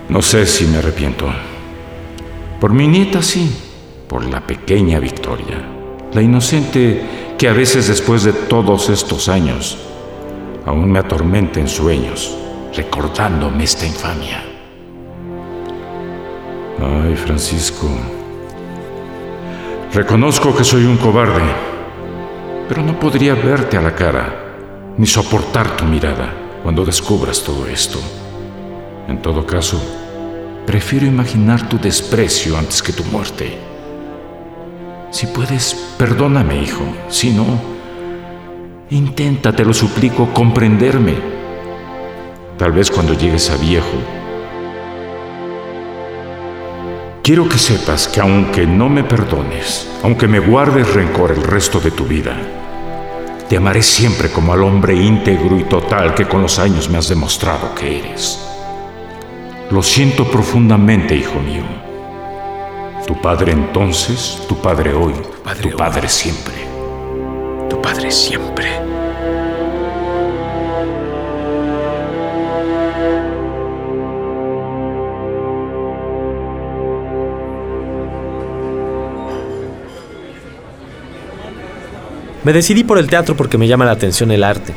No 0.08 0.22
sé 0.22 0.46
si 0.46 0.66
me 0.66 0.78
arrepiento. 0.78 1.26
Por 2.60 2.72
mi 2.72 2.86
nieta 2.86 3.22
sí, 3.22 3.50
por 4.08 4.24
la 4.24 4.40
pequeña 4.40 5.00
Victoria, 5.00 5.62
la 6.12 6.22
inocente 6.22 7.25
que 7.38 7.48
a 7.48 7.52
veces 7.52 7.88
después 7.88 8.24
de 8.24 8.32
todos 8.32 8.88
estos 8.88 9.28
años 9.28 9.76
aún 10.64 10.90
me 10.90 10.98
atormenta 10.98 11.60
en 11.60 11.68
sueños, 11.68 12.34
recordándome 12.74 13.64
esta 13.64 13.86
infamia. 13.86 14.42
Ay, 16.80 17.14
Francisco, 17.14 17.88
reconozco 19.92 20.54
que 20.56 20.64
soy 20.64 20.84
un 20.84 20.96
cobarde, 20.96 21.44
pero 22.68 22.82
no 22.82 22.98
podría 22.98 23.34
verte 23.34 23.76
a 23.76 23.82
la 23.82 23.94
cara 23.94 24.94
ni 24.96 25.06
soportar 25.06 25.76
tu 25.76 25.84
mirada 25.84 26.32
cuando 26.62 26.84
descubras 26.84 27.42
todo 27.42 27.66
esto. 27.66 27.98
En 29.08 29.22
todo 29.22 29.46
caso, 29.46 29.80
prefiero 30.66 31.06
imaginar 31.06 31.68
tu 31.68 31.78
desprecio 31.78 32.56
antes 32.56 32.82
que 32.82 32.92
tu 32.92 33.04
muerte. 33.04 33.65
Si 35.16 35.26
puedes, 35.28 35.74
perdóname, 35.96 36.62
hijo. 36.62 36.84
Si 37.08 37.30
no, 37.30 37.46
intenta, 38.90 39.50
te 39.50 39.64
lo 39.64 39.72
suplico, 39.72 40.28
comprenderme. 40.34 41.14
Tal 42.58 42.72
vez 42.72 42.90
cuando 42.90 43.14
llegues 43.14 43.48
a 43.48 43.56
viejo, 43.56 43.96
Quiero 47.22 47.48
que 47.48 47.56
sepas 47.56 48.08
que 48.08 48.20
aunque 48.20 48.66
no 48.66 48.90
me 48.90 49.04
perdones, 49.04 49.88
aunque 50.02 50.28
me 50.28 50.38
guardes 50.38 50.92
rencor 50.92 51.32
el 51.32 51.42
resto 51.42 51.80
de 51.80 51.90
tu 51.90 52.04
vida, 52.04 52.36
te 53.48 53.56
amaré 53.56 53.82
siempre 53.82 54.30
como 54.30 54.52
al 54.52 54.62
hombre 54.62 54.94
íntegro 54.94 55.58
y 55.58 55.64
total 55.64 56.14
que 56.14 56.28
con 56.28 56.42
los 56.42 56.58
años 56.58 56.90
me 56.90 56.98
has 56.98 57.08
demostrado 57.08 57.74
que 57.74 58.00
eres. 58.00 58.38
Lo 59.70 59.82
siento 59.82 60.30
profundamente, 60.30 61.16
hijo 61.16 61.40
mío. 61.40 61.85
Tu 63.06 63.14
padre 63.20 63.52
entonces, 63.52 64.42
tu 64.48 64.60
padre 64.60 64.92
hoy, 64.92 65.14
padre 65.44 65.70
tu 65.70 65.76
padre 65.76 66.08
siempre. 66.08 66.54
Tu 67.70 67.80
padre 67.80 68.10
siempre. 68.10 68.66
Me 82.42 82.52
decidí 82.52 82.82
por 82.82 82.98
el 82.98 83.08
teatro 83.08 83.36
porque 83.36 83.56
me 83.56 83.68
llama 83.68 83.84
la 83.84 83.92
atención 83.92 84.32
el 84.32 84.42
arte. 84.42 84.74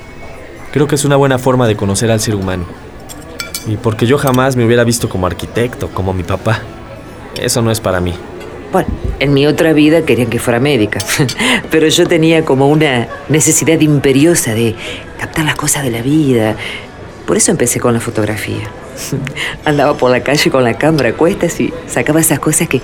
Creo 0.72 0.88
que 0.88 0.96
es 0.96 1.04
una 1.04 1.16
buena 1.16 1.40
forma 1.40 1.68
de 1.68 1.76
conocer 1.76 2.12
al 2.12 2.20
ser 2.20 2.36
humano. 2.36 2.66
Y 3.68 3.78
porque 3.78 4.06
yo 4.06 4.20
jamás 4.20 4.56
me 4.56 4.66
hubiera 4.66 4.84
visto 4.84 5.10
como 5.10 5.26
arquitecto, 5.26 5.90
como 5.90 6.14
mi 6.14 6.22
papá. 6.22 6.62
Eso 7.38 7.62
no 7.62 7.72
es 7.72 7.80
para 7.80 8.00
mí. 8.00 8.14
Bueno, 8.72 8.88
en 9.20 9.34
mi 9.34 9.48
otra 9.48 9.74
vida 9.74 10.04
querían 10.04 10.30
que 10.30 10.38
fuera 10.38 10.60
médica, 10.60 11.00
pero 11.72 11.88
yo 11.88 12.06
tenía 12.06 12.46
como 12.46 12.70
una 12.70 13.08
necesidad 13.28 13.80
imperiosa 13.80 14.54
de 14.54 14.76
captar 15.20 15.46
las 15.46 15.56
cosas 15.56 15.84
de 15.84 15.92
la 15.92 16.02
vida. 16.02 16.56
Por 17.26 17.38
eso 17.38 17.52
empecé 17.52 17.80
con 17.80 17.94
la 17.94 18.00
fotografía. 18.00 18.70
Andaba 19.66 19.98
por 19.98 20.12
la 20.12 20.22
calle 20.22 20.52
con 20.52 20.64
la 20.64 20.76
cámara 20.76 21.10
a 21.10 21.14
cuestas 21.14 21.60
y 21.60 21.74
sacaba 21.88 22.20
esas 22.20 22.40
cosas 22.40 22.68
que 22.68 22.82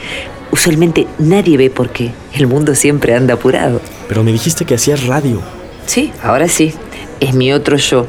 usualmente 0.52 1.08
nadie 1.20 1.58
ve 1.58 1.70
porque 1.70 2.12
el 2.34 2.48
mundo 2.48 2.74
siempre 2.74 3.14
anda 3.14 3.36
apurado. 3.36 3.80
Pero 4.08 4.24
me 4.24 4.32
dijiste 4.32 4.66
que 4.66 4.76
hacías 4.76 5.06
radio. 5.06 5.42
Sí, 5.86 6.12
ahora 6.24 6.48
sí. 6.48 6.74
Es 7.20 7.34
mi 7.34 7.54
otro 7.54 7.78
yo. 7.78 8.08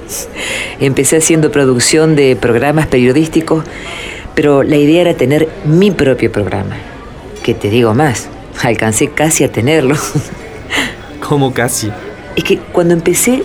Empecé 0.81 1.19
haciendo 1.19 1.52
producción 1.52 2.16
de 2.16 2.35
programas 2.35 2.88
periodísticos, 2.88 3.64
pero 4.37 4.62
la 4.62 4.76
idea 4.76 5.00
era 5.00 5.14
tener 5.14 5.49
mi 5.64 5.90
propio 5.90 6.31
programa. 6.31 6.76
Que 7.43 7.55
te 7.55 7.71
digo 7.71 7.95
más, 7.95 8.28
alcancé 8.62 9.09
casi 9.09 9.43
a 9.43 9.50
tenerlo. 9.50 9.97
¿Cómo 11.26 11.55
casi? 11.55 11.90
Es 12.37 12.45
que 12.45 12.59
cuando 12.59 12.93
empecé 12.93 13.43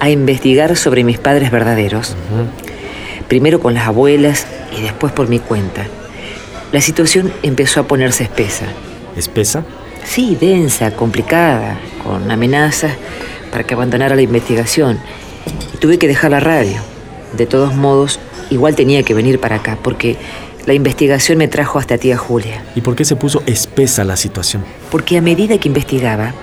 a 0.00 0.08
investigar 0.08 0.76
sobre 0.76 1.04
mis 1.04 1.18
padres 1.18 1.50
verdaderos, 1.50 2.16
primero 3.28 3.60
con 3.60 3.74
las 3.74 3.86
abuelas 3.86 4.46
y 4.76 4.80
después 4.80 5.12
por 5.12 5.28
mi 5.28 5.40
cuenta, 5.40 5.86
la 6.72 6.80
situación 6.80 7.32
empezó 7.42 7.80
a 7.80 7.82
ponerse 7.86 8.24
espesa. 8.24 8.64
¿Espesa? 9.16 9.62
Sí, 10.04 10.38
densa, 10.40 10.92
complicada, 10.92 11.78
con 12.02 12.30
amenazas 12.30 12.92
para 13.52 13.64
que 13.64 13.74
abandonara 13.74 14.16
la 14.16 14.22
investigación. 14.22 14.98
Y 15.74 15.76
tuve 15.76 15.98
que 15.98 16.08
dejar 16.08 16.30
la 16.30 16.40
radio. 16.40 16.80
De 17.36 17.44
todos 17.44 17.74
modos, 17.74 18.18
igual 18.50 18.74
tenía 18.74 19.02
que 19.02 19.14
venir 19.14 19.40
para 19.40 19.56
acá, 19.56 19.78
porque 19.82 20.16
la 20.66 20.74
investigación 20.74 21.38
me 21.38 21.48
trajo 21.48 21.78
hasta 21.78 21.98
tía 21.98 22.16
Julia. 22.16 22.64
¿Y 22.74 22.80
por 22.80 22.94
qué 22.94 23.04
se 23.04 23.16
puso 23.16 23.42
espesa 23.46 24.04
la 24.04 24.16
situación? 24.16 24.64
Porque 24.90 25.16
a 25.16 25.22
medida 25.22 25.58
que 25.58 25.68
investigaba, 25.68 26.34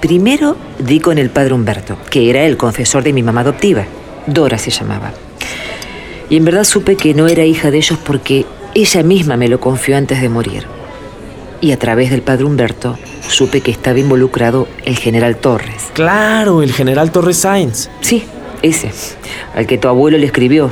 primero 0.00 0.56
di 0.78 1.00
con 1.00 1.18
el 1.18 1.30
padre 1.30 1.54
Humberto, 1.54 1.98
que 2.10 2.30
era 2.30 2.44
el 2.44 2.56
confesor 2.56 3.02
de 3.02 3.12
mi 3.12 3.22
mamá 3.22 3.42
adoptiva. 3.42 3.84
Dora 4.26 4.58
se 4.58 4.70
llamaba. 4.70 5.12
Y 6.30 6.36
en 6.36 6.44
verdad 6.44 6.64
supe 6.64 6.96
que 6.96 7.14
no 7.14 7.26
era 7.26 7.44
hija 7.44 7.70
de 7.70 7.78
ellos 7.78 7.98
porque 8.04 8.46
ella 8.74 9.02
misma 9.02 9.36
me 9.36 9.48
lo 9.48 9.60
confió 9.60 9.96
antes 9.96 10.20
de 10.20 10.28
morir. 10.28 10.66
Y 11.60 11.72
a 11.72 11.78
través 11.78 12.10
del 12.10 12.22
padre 12.22 12.44
Humberto 12.44 12.98
supe 13.28 13.60
que 13.60 13.70
estaba 13.70 13.98
involucrado 13.98 14.68
el 14.84 14.96
general 14.96 15.36
Torres. 15.36 15.88
Claro, 15.94 16.62
el 16.62 16.72
general 16.72 17.10
Torres 17.10 17.38
Sáenz. 17.38 17.88
Sí, 18.00 18.24
ese, 18.62 18.90
al 19.54 19.66
que 19.66 19.78
tu 19.78 19.88
abuelo 19.88 20.18
le 20.18 20.26
escribió. 20.26 20.70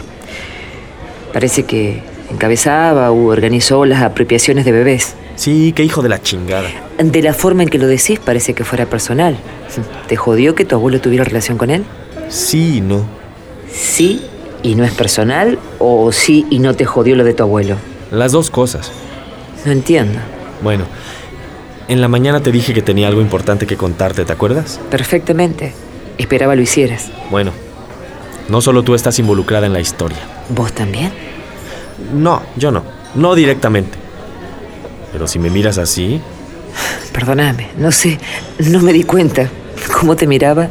Parece 1.37 1.65
que 1.65 2.01
encabezaba 2.33 3.13
u 3.13 3.29
organizó 3.29 3.85
las 3.85 4.01
apropiaciones 4.01 4.65
de 4.65 4.73
bebés. 4.73 5.17
Sí, 5.35 5.75
qué 5.77 5.85
hijo 5.85 6.01
de 6.01 6.09
la 6.09 6.23
chingada. 6.23 6.67
De 6.97 7.21
la 7.21 7.35
forma 7.35 7.63
en 7.63 7.69
que 7.69 7.77
lo 7.77 7.87
decís 7.87 8.19
parece 8.19 8.55
que 8.55 8.65
fuera 8.65 8.87
personal. 8.87 9.37
¿Te 10.09 10.17
jodió 10.17 10.55
que 10.55 10.65
tu 10.65 10.77
abuelo 10.77 10.99
tuviera 10.99 11.25
relación 11.25 11.59
con 11.59 11.69
él? 11.69 11.85
Sí 12.31 12.79
y 12.79 12.81
no. 12.81 13.05
¿Sí 13.71 14.23
y 14.63 14.77
no 14.77 14.85
es 14.85 14.93
personal 14.93 15.59
o 15.79 16.11
sí 16.11 16.47
y 16.49 16.59
no 16.59 16.73
te 16.73 16.87
jodió 16.87 17.15
lo 17.17 17.23
de 17.23 17.35
tu 17.35 17.43
abuelo? 17.43 17.77
Las 18.11 18.33
dos 18.33 18.49
cosas. 18.49 18.91
No 19.67 19.73
entiendo. 19.73 20.19
Bueno, 20.63 20.85
en 21.87 22.01
la 22.01 22.09
mañana 22.09 22.41
te 22.41 22.51
dije 22.51 22.73
que 22.73 22.81
tenía 22.81 23.09
algo 23.09 23.21
importante 23.21 23.67
que 23.67 23.77
contarte, 23.77 24.25
¿te 24.25 24.33
acuerdas? 24.33 24.81
Perfectamente. 24.91 25.75
Esperaba 26.17 26.57
lo 26.57 26.63
hicieras. 26.63 27.11
Bueno, 27.31 27.53
no 28.49 28.61
solo 28.61 28.83
tú 28.83 28.95
estás 28.95 29.19
involucrada 29.19 29.67
en 29.67 29.73
la 29.73 29.81
historia. 29.81 30.19
¿Vos 30.49 30.73
también? 30.73 31.13
No, 32.15 32.43
yo 32.57 32.71
no. 32.71 32.85
No 33.15 33.35
directamente. 33.35 33.99
Pero 35.13 35.27
si 35.27 35.39
me 35.39 35.51
miras 35.51 35.79
así... 35.79 36.21
Perdóname, 37.13 37.71
no 37.79 37.91
sé, 37.91 38.19
no 38.59 38.81
me 38.81 38.93
di 38.93 39.03
cuenta. 39.03 39.49
¿Cómo 39.99 40.17
te 40.17 40.27
miraba? 40.27 40.69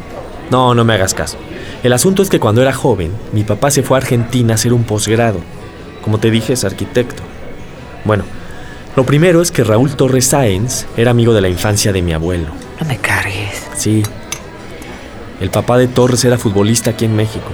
No, 0.50 0.74
no 0.74 0.84
me 0.84 0.94
hagas 0.94 1.14
caso. 1.14 1.36
El 1.82 1.92
asunto 1.92 2.22
es 2.22 2.30
que 2.30 2.40
cuando 2.40 2.62
era 2.62 2.72
joven, 2.72 3.12
mi 3.32 3.42
papá 3.44 3.70
se 3.70 3.82
fue 3.82 3.96
a 3.96 4.00
Argentina 4.00 4.52
a 4.52 4.54
hacer 4.54 4.72
un 4.72 4.84
posgrado. 4.84 5.40
Como 6.02 6.18
te 6.18 6.30
dije, 6.30 6.52
es 6.52 6.64
arquitecto. 6.64 7.22
Bueno, 8.04 8.24
lo 8.94 9.04
primero 9.04 9.42
es 9.42 9.50
que 9.50 9.64
Raúl 9.64 9.96
Torres 9.96 10.26
Sáenz 10.26 10.86
era 10.96 11.10
amigo 11.10 11.34
de 11.34 11.40
la 11.40 11.48
infancia 11.48 11.92
de 11.92 12.02
mi 12.02 12.12
abuelo. 12.12 12.48
No 12.80 12.86
me 12.86 12.96
cargues. 12.98 13.66
Sí. 13.76 14.02
El 15.40 15.50
papá 15.50 15.76
de 15.76 15.88
Torres 15.88 16.24
era 16.24 16.38
futbolista 16.38 16.90
aquí 16.90 17.04
en 17.04 17.16
México. 17.16 17.50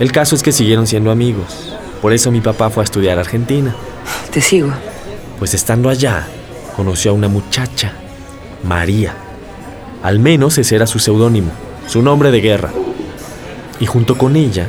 El 0.00 0.10
caso 0.10 0.34
es 0.34 0.42
que 0.42 0.52
siguieron 0.52 0.86
siendo 0.86 1.10
amigos. 1.10 1.74
Por 2.02 2.12
eso 2.12 2.30
mi 2.30 2.40
papá 2.40 2.68
fue 2.68 2.82
a 2.82 2.84
estudiar 2.84 3.18
a 3.18 3.22
Argentina. 3.22 3.74
Te 4.32 4.40
sigo. 4.40 4.70
Pues 5.38 5.54
estando 5.54 5.88
allá, 5.88 6.26
conoció 6.76 7.12
a 7.12 7.14
una 7.14 7.28
muchacha, 7.28 7.92
María. 8.64 9.14
Al 10.02 10.18
menos 10.18 10.58
ese 10.58 10.76
era 10.76 10.86
su 10.86 10.98
seudónimo, 10.98 11.50
su 11.86 12.02
nombre 12.02 12.30
de 12.30 12.40
guerra. 12.40 12.72
Y 13.80 13.86
junto 13.86 14.18
con 14.18 14.36
ella, 14.36 14.66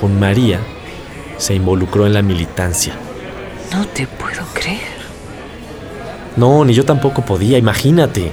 con 0.00 0.20
María, 0.20 0.60
se 1.38 1.54
involucró 1.54 2.06
en 2.06 2.14
la 2.14 2.22
militancia. 2.22 2.94
No 3.72 3.86
te 3.86 4.06
puedo 4.06 4.44
creer. 4.52 5.02
No, 6.36 6.64
ni 6.64 6.74
yo 6.74 6.84
tampoco 6.84 7.24
podía, 7.24 7.58
imagínate. 7.58 8.32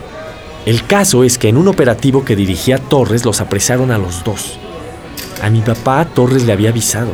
El 0.66 0.86
caso 0.86 1.24
es 1.24 1.38
que 1.38 1.50
en 1.50 1.58
un 1.58 1.68
operativo 1.68 2.26
que 2.26 2.36
dirigía 2.36 2.78
Torres 2.78 3.26
los 3.26 3.42
apresaron 3.42 3.92
a 3.92 3.98
los 3.98 4.24
dos. 4.24 4.60
A 5.42 5.50
mi 5.50 5.62
papá 5.62 6.06
Torres 6.06 6.44
le 6.44 6.54
había 6.54 6.70
avisado 6.70 7.14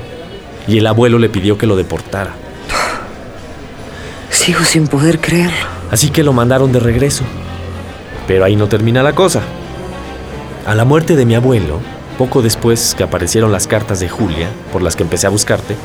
y 0.68 0.78
el 0.78 0.88
abuelo 0.88 1.20
le 1.20 1.30
pidió 1.30 1.58
que 1.58 1.68
lo 1.68 1.76
deportara. 1.76 2.34
Sigo 4.30 4.64
sin 4.64 4.88
poder 4.88 5.20
creerlo. 5.20 5.68
Así 5.92 6.10
que 6.10 6.24
lo 6.24 6.34
mandaron 6.34 6.72
de 6.72 6.80
regreso. 6.80 7.24
Pero 8.28 8.44
ahí 8.44 8.56
no 8.56 8.68
termina 8.68 9.04
la 9.04 9.14
cosa. 9.14 9.42
A 10.66 10.74
la 10.74 10.86
muerte 10.86 11.16
de 11.16 11.26
mi 11.26 11.36
abuelo, 11.36 11.80
poco 12.18 12.42
después 12.42 12.96
que 12.98 13.04
aparecieron 13.04 13.52
las 13.52 13.68
cartas 13.68 14.00
de 14.00 14.10
Julia, 14.10 14.50
por 14.72 14.82
las 14.82 14.96
que 14.96 15.04
empecé 15.04 15.28
a 15.28 15.32
buscarte, 15.32 15.76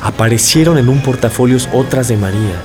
aparecieron 0.00 0.78
en 0.78 0.88
un 0.88 1.02
portafolios 1.02 1.68
otras 1.72 2.08
de 2.08 2.16
María, 2.16 2.62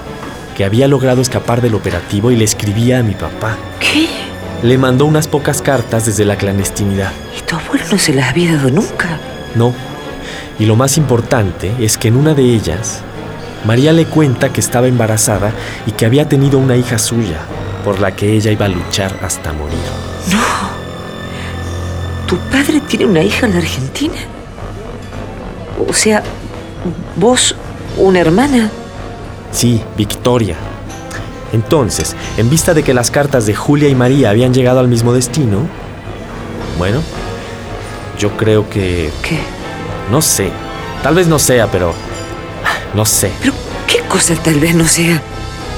que 0.55 0.63
había 0.63 0.87
logrado 0.87 1.21
escapar 1.21 1.61
del 1.61 1.75
operativo 1.75 2.31
y 2.31 2.37
le 2.37 2.45
escribía 2.45 2.99
a 2.99 3.03
mi 3.03 3.13
papá. 3.13 3.57
¿Qué? 3.79 4.26
Le 4.63 4.77
mandó 4.77 5.05
unas 5.05 5.27
pocas 5.27 5.61
cartas 5.61 6.05
desde 6.05 6.25
la 6.25 6.35
clandestinidad. 6.35 7.11
¿Y 7.37 7.41
tu 7.41 7.55
abuelo 7.55 7.85
no 7.91 7.97
se 7.97 8.13
las 8.13 8.29
había 8.29 8.55
dado 8.55 8.71
nunca? 8.71 9.19
No. 9.55 9.73
Y 10.59 10.65
lo 10.65 10.75
más 10.75 10.97
importante 10.97 11.71
es 11.79 11.97
que 11.97 12.07
en 12.07 12.17
una 12.17 12.33
de 12.33 12.43
ellas, 12.43 13.01
María 13.65 13.93
le 13.93 14.05
cuenta 14.05 14.51
que 14.51 14.59
estaba 14.59 14.87
embarazada 14.87 15.51
y 15.85 15.91
que 15.91 16.05
había 16.05 16.27
tenido 16.27 16.57
una 16.57 16.75
hija 16.75 16.97
suya, 16.97 17.37
por 17.83 17.99
la 17.99 18.15
que 18.15 18.33
ella 18.33 18.51
iba 18.51 18.65
a 18.65 18.69
luchar 18.69 19.19
hasta 19.21 19.53
morir. 19.53 19.77
No. 20.31 20.41
¿Tu 22.27 22.37
padre 22.49 22.81
tiene 22.81 23.05
una 23.05 23.21
hija 23.21 23.45
en 23.45 23.53
la 23.53 23.59
Argentina? 23.59 24.17
O 25.87 25.93
sea, 25.93 26.23
vos, 27.15 27.55
una 27.97 28.19
hermana. 28.19 28.71
Sí, 29.51 29.81
Victoria. 29.95 30.55
Entonces, 31.53 32.15
en 32.37 32.49
vista 32.49 32.73
de 32.73 32.83
que 32.83 32.93
las 32.93 33.11
cartas 33.11 33.45
de 33.45 33.55
Julia 33.55 33.89
y 33.89 33.95
María 33.95 34.29
habían 34.29 34.53
llegado 34.53 34.79
al 34.79 34.87
mismo 34.87 35.13
destino, 35.13 35.59
bueno, 36.77 37.01
yo 38.19 38.35
creo 38.37 38.69
que... 38.69 39.11
¿Qué? 39.21 39.39
No 40.11 40.21
sé. 40.21 40.51
Tal 41.03 41.15
vez 41.15 41.27
no 41.27 41.39
sea, 41.39 41.67
pero... 41.71 41.93
No 42.93 43.05
sé. 43.05 43.31
¿Pero 43.41 43.53
qué 43.87 43.99
cosa 44.07 44.35
tal 44.35 44.59
vez 44.59 44.75
no 44.75 44.85
sea? 44.85 45.21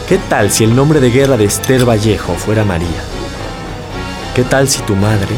¿Qué 0.07 0.17
tal 0.29 0.49
si 0.49 0.63
el 0.63 0.75
nombre 0.75 0.99
de 0.99 1.11
guerra 1.11 1.37
de 1.37 1.45
Esther 1.45 1.87
Vallejo 1.87 2.33
fuera 2.33 2.63
María? 2.63 2.87
¿Qué 4.35 4.43
tal 4.43 4.67
si 4.67 4.81
tu 4.81 4.95
madre 4.95 5.35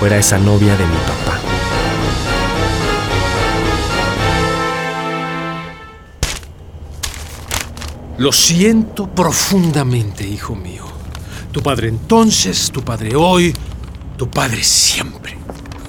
fuera 0.00 0.16
esa 0.16 0.38
novia 0.38 0.76
de 0.76 0.86
mi 0.86 0.96
papá? 0.96 1.53
Lo 8.18 8.30
siento 8.32 9.08
profundamente, 9.08 10.26
hijo 10.26 10.54
mío. 10.54 10.84
Tu 11.50 11.62
padre 11.62 11.88
entonces, 11.88 12.70
tu 12.70 12.82
padre 12.82 13.16
hoy, 13.16 13.52
tu 14.16 14.30
padre 14.30 14.62
siempre. 14.62 15.36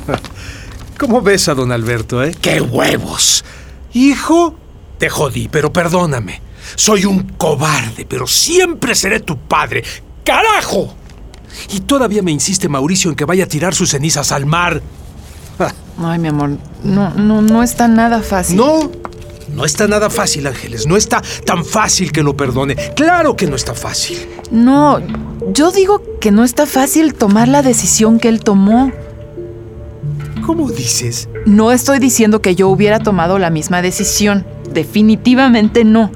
¿Cómo 1.00 1.22
ves 1.22 1.48
a 1.50 1.54
don 1.54 1.72
Alberto, 1.72 2.24
eh? 2.24 2.36
¡Qué 2.42 2.62
huevos! 2.62 3.44
Hijo, 3.94 4.56
te 4.98 5.10
jodí, 5.10 5.50
pero 5.50 5.72
perdóname. 5.72 6.42
Soy 6.76 7.06
un 7.06 7.24
cobarde, 7.38 8.06
pero 8.06 8.26
siempre 8.26 8.96
seré 8.96 9.20
tu 9.20 9.38
padre. 9.38 9.84
¡Carajo! 10.24 10.96
Y 11.72 11.82
todavía 11.82 12.22
me 12.22 12.32
insiste 12.32 12.68
Mauricio 12.68 13.10
en 13.10 13.16
que 13.16 13.26
vaya 13.26 13.44
a 13.44 13.48
tirar 13.48 13.76
sus 13.76 13.92
cenizas 13.92 14.32
al 14.32 14.46
mar. 14.46 14.82
Ay, 15.98 16.20
mi 16.20 16.28
amor, 16.28 16.58
no, 16.84 17.12
no, 17.12 17.42
no 17.42 17.64
está 17.64 17.88
nada 17.88 18.22
fácil. 18.22 18.58
No, 18.58 18.92
no 19.56 19.64
está 19.64 19.88
nada 19.88 20.10
fácil, 20.10 20.48
Ángeles. 20.48 20.86
No 20.86 20.98
está 20.98 21.22
tan 21.46 21.64
fácil 21.64 22.12
que 22.12 22.22
lo 22.22 22.36
perdone. 22.36 22.76
Claro 22.96 23.38
que 23.38 23.48
no 23.48 23.56
está 23.56 23.74
fácil. 23.74 24.28
No, 24.52 25.00
yo 25.54 25.72
digo 25.72 26.02
que 26.20 26.32
no 26.32 26.44
está 26.44 26.66
fácil 26.66 27.14
tomar 27.14 27.48
la 27.48 27.62
decisión 27.62 28.20
que 28.20 28.28
él 28.28 28.42
tomó. 28.42 28.92
¿Cómo 30.46 30.70
dices? 30.70 31.30
No 31.46 31.72
estoy 31.72 32.00
diciendo 32.00 32.42
que 32.42 32.56
yo 32.56 32.68
hubiera 32.68 33.00
tomado 33.00 33.40
la 33.40 33.50
misma 33.50 33.82
decisión. 33.82 34.46
Definitivamente 34.74 35.86
no. 35.86 36.12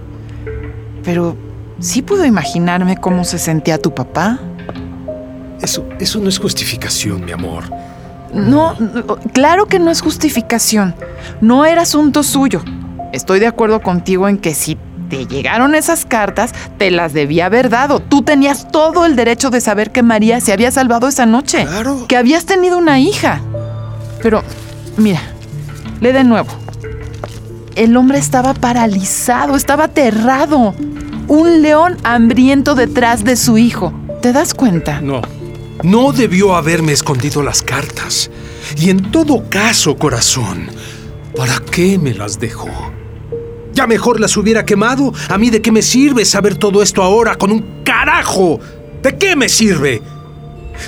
Pero 1.06 1.38
sí 1.80 2.02
puedo 2.02 2.26
imaginarme 2.26 2.98
cómo 2.98 3.24
se 3.24 3.40
sentía 3.40 3.82
tu 3.82 3.96
papá. 3.96 4.38
Eso, 5.62 5.88
eso 6.00 6.20
no 6.20 6.28
es 6.28 6.40
justificación, 6.40 7.24
mi 7.24 7.32
amor. 7.32 7.64
No, 8.34 8.76
no, 8.80 9.16
claro 9.34 9.66
que 9.66 9.80
no 9.80 9.92
es 9.92 10.02
justificación. 10.02 10.94
No 11.40 11.66
era 11.66 11.84
asunto 11.84 12.22
suyo. 12.22 12.62
Estoy 13.12 13.40
de 13.40 13.48
acuerdo 13.48 13.82
contigo 13.82 14.28
en 14.28 14.38
que 14.38 14.54
si 14.54 14.78
te 15.10 15.26
llegaron 15.26 15.76
esas 15.76 16.06
cartas, 16.06 16.54
te 16.78 16.92
las 16.92 17.14
debía 17.14 17.48
haber 17.48 17.70
dado. 17.70 18.00
Tú 18.00 18.22
tenías 18.22 18.72
todo 18.72 19.06
el 19.06 19.16
derecho 19.16 19.50
de 19.50 19.60
saber 19.60 19.92
que 19.92 20.04
María 20.04 20.40
se 20.40 20.54
había 20.54 20.72
salvado 20.72 21.08
esa 21.08 21.26
noche. 21.26 21.66
Claro. 21.66 22.06
Que 22.08 22.16
habías 22.16 22.46
tenido 22.46 22.78
una 22.78 23.00
hija. 23.00 23.42
Pero, 24.22 24.44
mira, 24.98 25.22
lee 26.00 26.12
de 26.12 26.24
nuevo. 26.24 26.50
El 27.76 27.96
hombre 27.98 28.20
estaba 28.20 28.54
paralizado, 28.54 29.56
estaba 29.56 29.86
aterrado. 29.86 30.76
Un 31.28 31.62
león 31.62 31.98
hambriento 32.04 32.76
detrás 32.76 33.24
de 33.24 33.36
su 33.36 33.58
hijo. 33.58 33.94
¿Te 34.22 34.34
das 34.34 34.54
cuenta? 34.54 35.02
No, 35.02 35.22
No 35.84 36.12
debió 36.12 36.56
haberme 36.56 36.92
escondido 36.92 37.42
las 37.42 37.62
cartas. 37.62 38.30
Y 38.78 38.90
en 38.90 39.12
todo 39.12 39.50
caso, 39.50 39.96
corazón, 39.98 40.68
¿para 41.36 41.60
qué 41.72 41.98
me 41.98 42.14
las 42.14 42.40
dejó? 42.40 42.70
Ya 43.80 43.88
mejor 43.88 44.20
las 44.20 44.36
hubiera 44.36 44.66
quemado. 44.66 45.14
¿A 45.30 45.38
mí 45.38 45.50
de 45.50 45.62
qué 45.62 45.72
me 45.72 45.82
sirve 45.82 46.26
saber 46.26 46.58
todo 46.58 46.84
esto 46.84 47.02
ahora 47.02 47.36
con 47.36 47.50
un 47.50 47.82
carajo? 47.86 48.60
¿De 49.02 49.18
qué 49.18 49.38
me 49.38 49.48
sirve? 49.48 50.02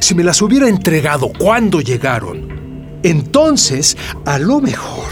Si 0.02 0.14
me 0.14 0.26
las 0.26 0.42
hubiera 0.42 0.68
entregado 0.68 1.32
cuando 1.40 1.80
llegaron, 1.80 3.00
entonces 3.02 3.96
a 4.26 4.38
lo 4.40 4.60
mejor 4.60 5.08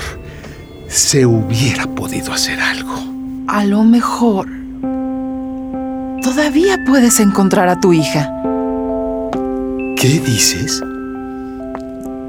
se 0.90 1.26
hubiera 1.26 1.88
podido 1.96 2.34
hacer 2.34 2.60
algo. 2.60 3.02
A 3.48 3.64
lo 3.64 3.86
mejor 3.86 4.50
todavía 6.22 6.84
puedes 6.86 7.22
encontrar 7.22 7.70
a 7.70 7.80
tu 7.80 7.94
hija. 7.94 8.30
¿Qué 9.96 10.20
dices? 10.20 10.84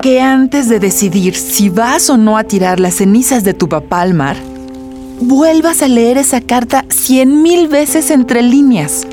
Que 0.01 0.21
antes 0.21 0.69
de 0.69 0.79
decidir 0.79 1.35
si 1.35 1.71
vas 1.71 2.09
o 2.09 2.17
no 2.17 2.39
a 2.39 2.45
tirar 2.45 2.79
las 2.79 2.95
cenizas 2.95 3.43
de 3.43 3.53
tu 3.53 3.69
papá 3.69 4.03
al 4.03 4.15
mar, 4.15 4.37
vuelvas 5.21 5.83
a 5.83 5.89
leer 5.89 6.17
esa 6.19 6.41
carta 6.41 6.85
cien 6.89 7.43
mil 7.43 7.69
veces 7.69 8.11
entre 8.11 8.43
líneas. 8.43 9.07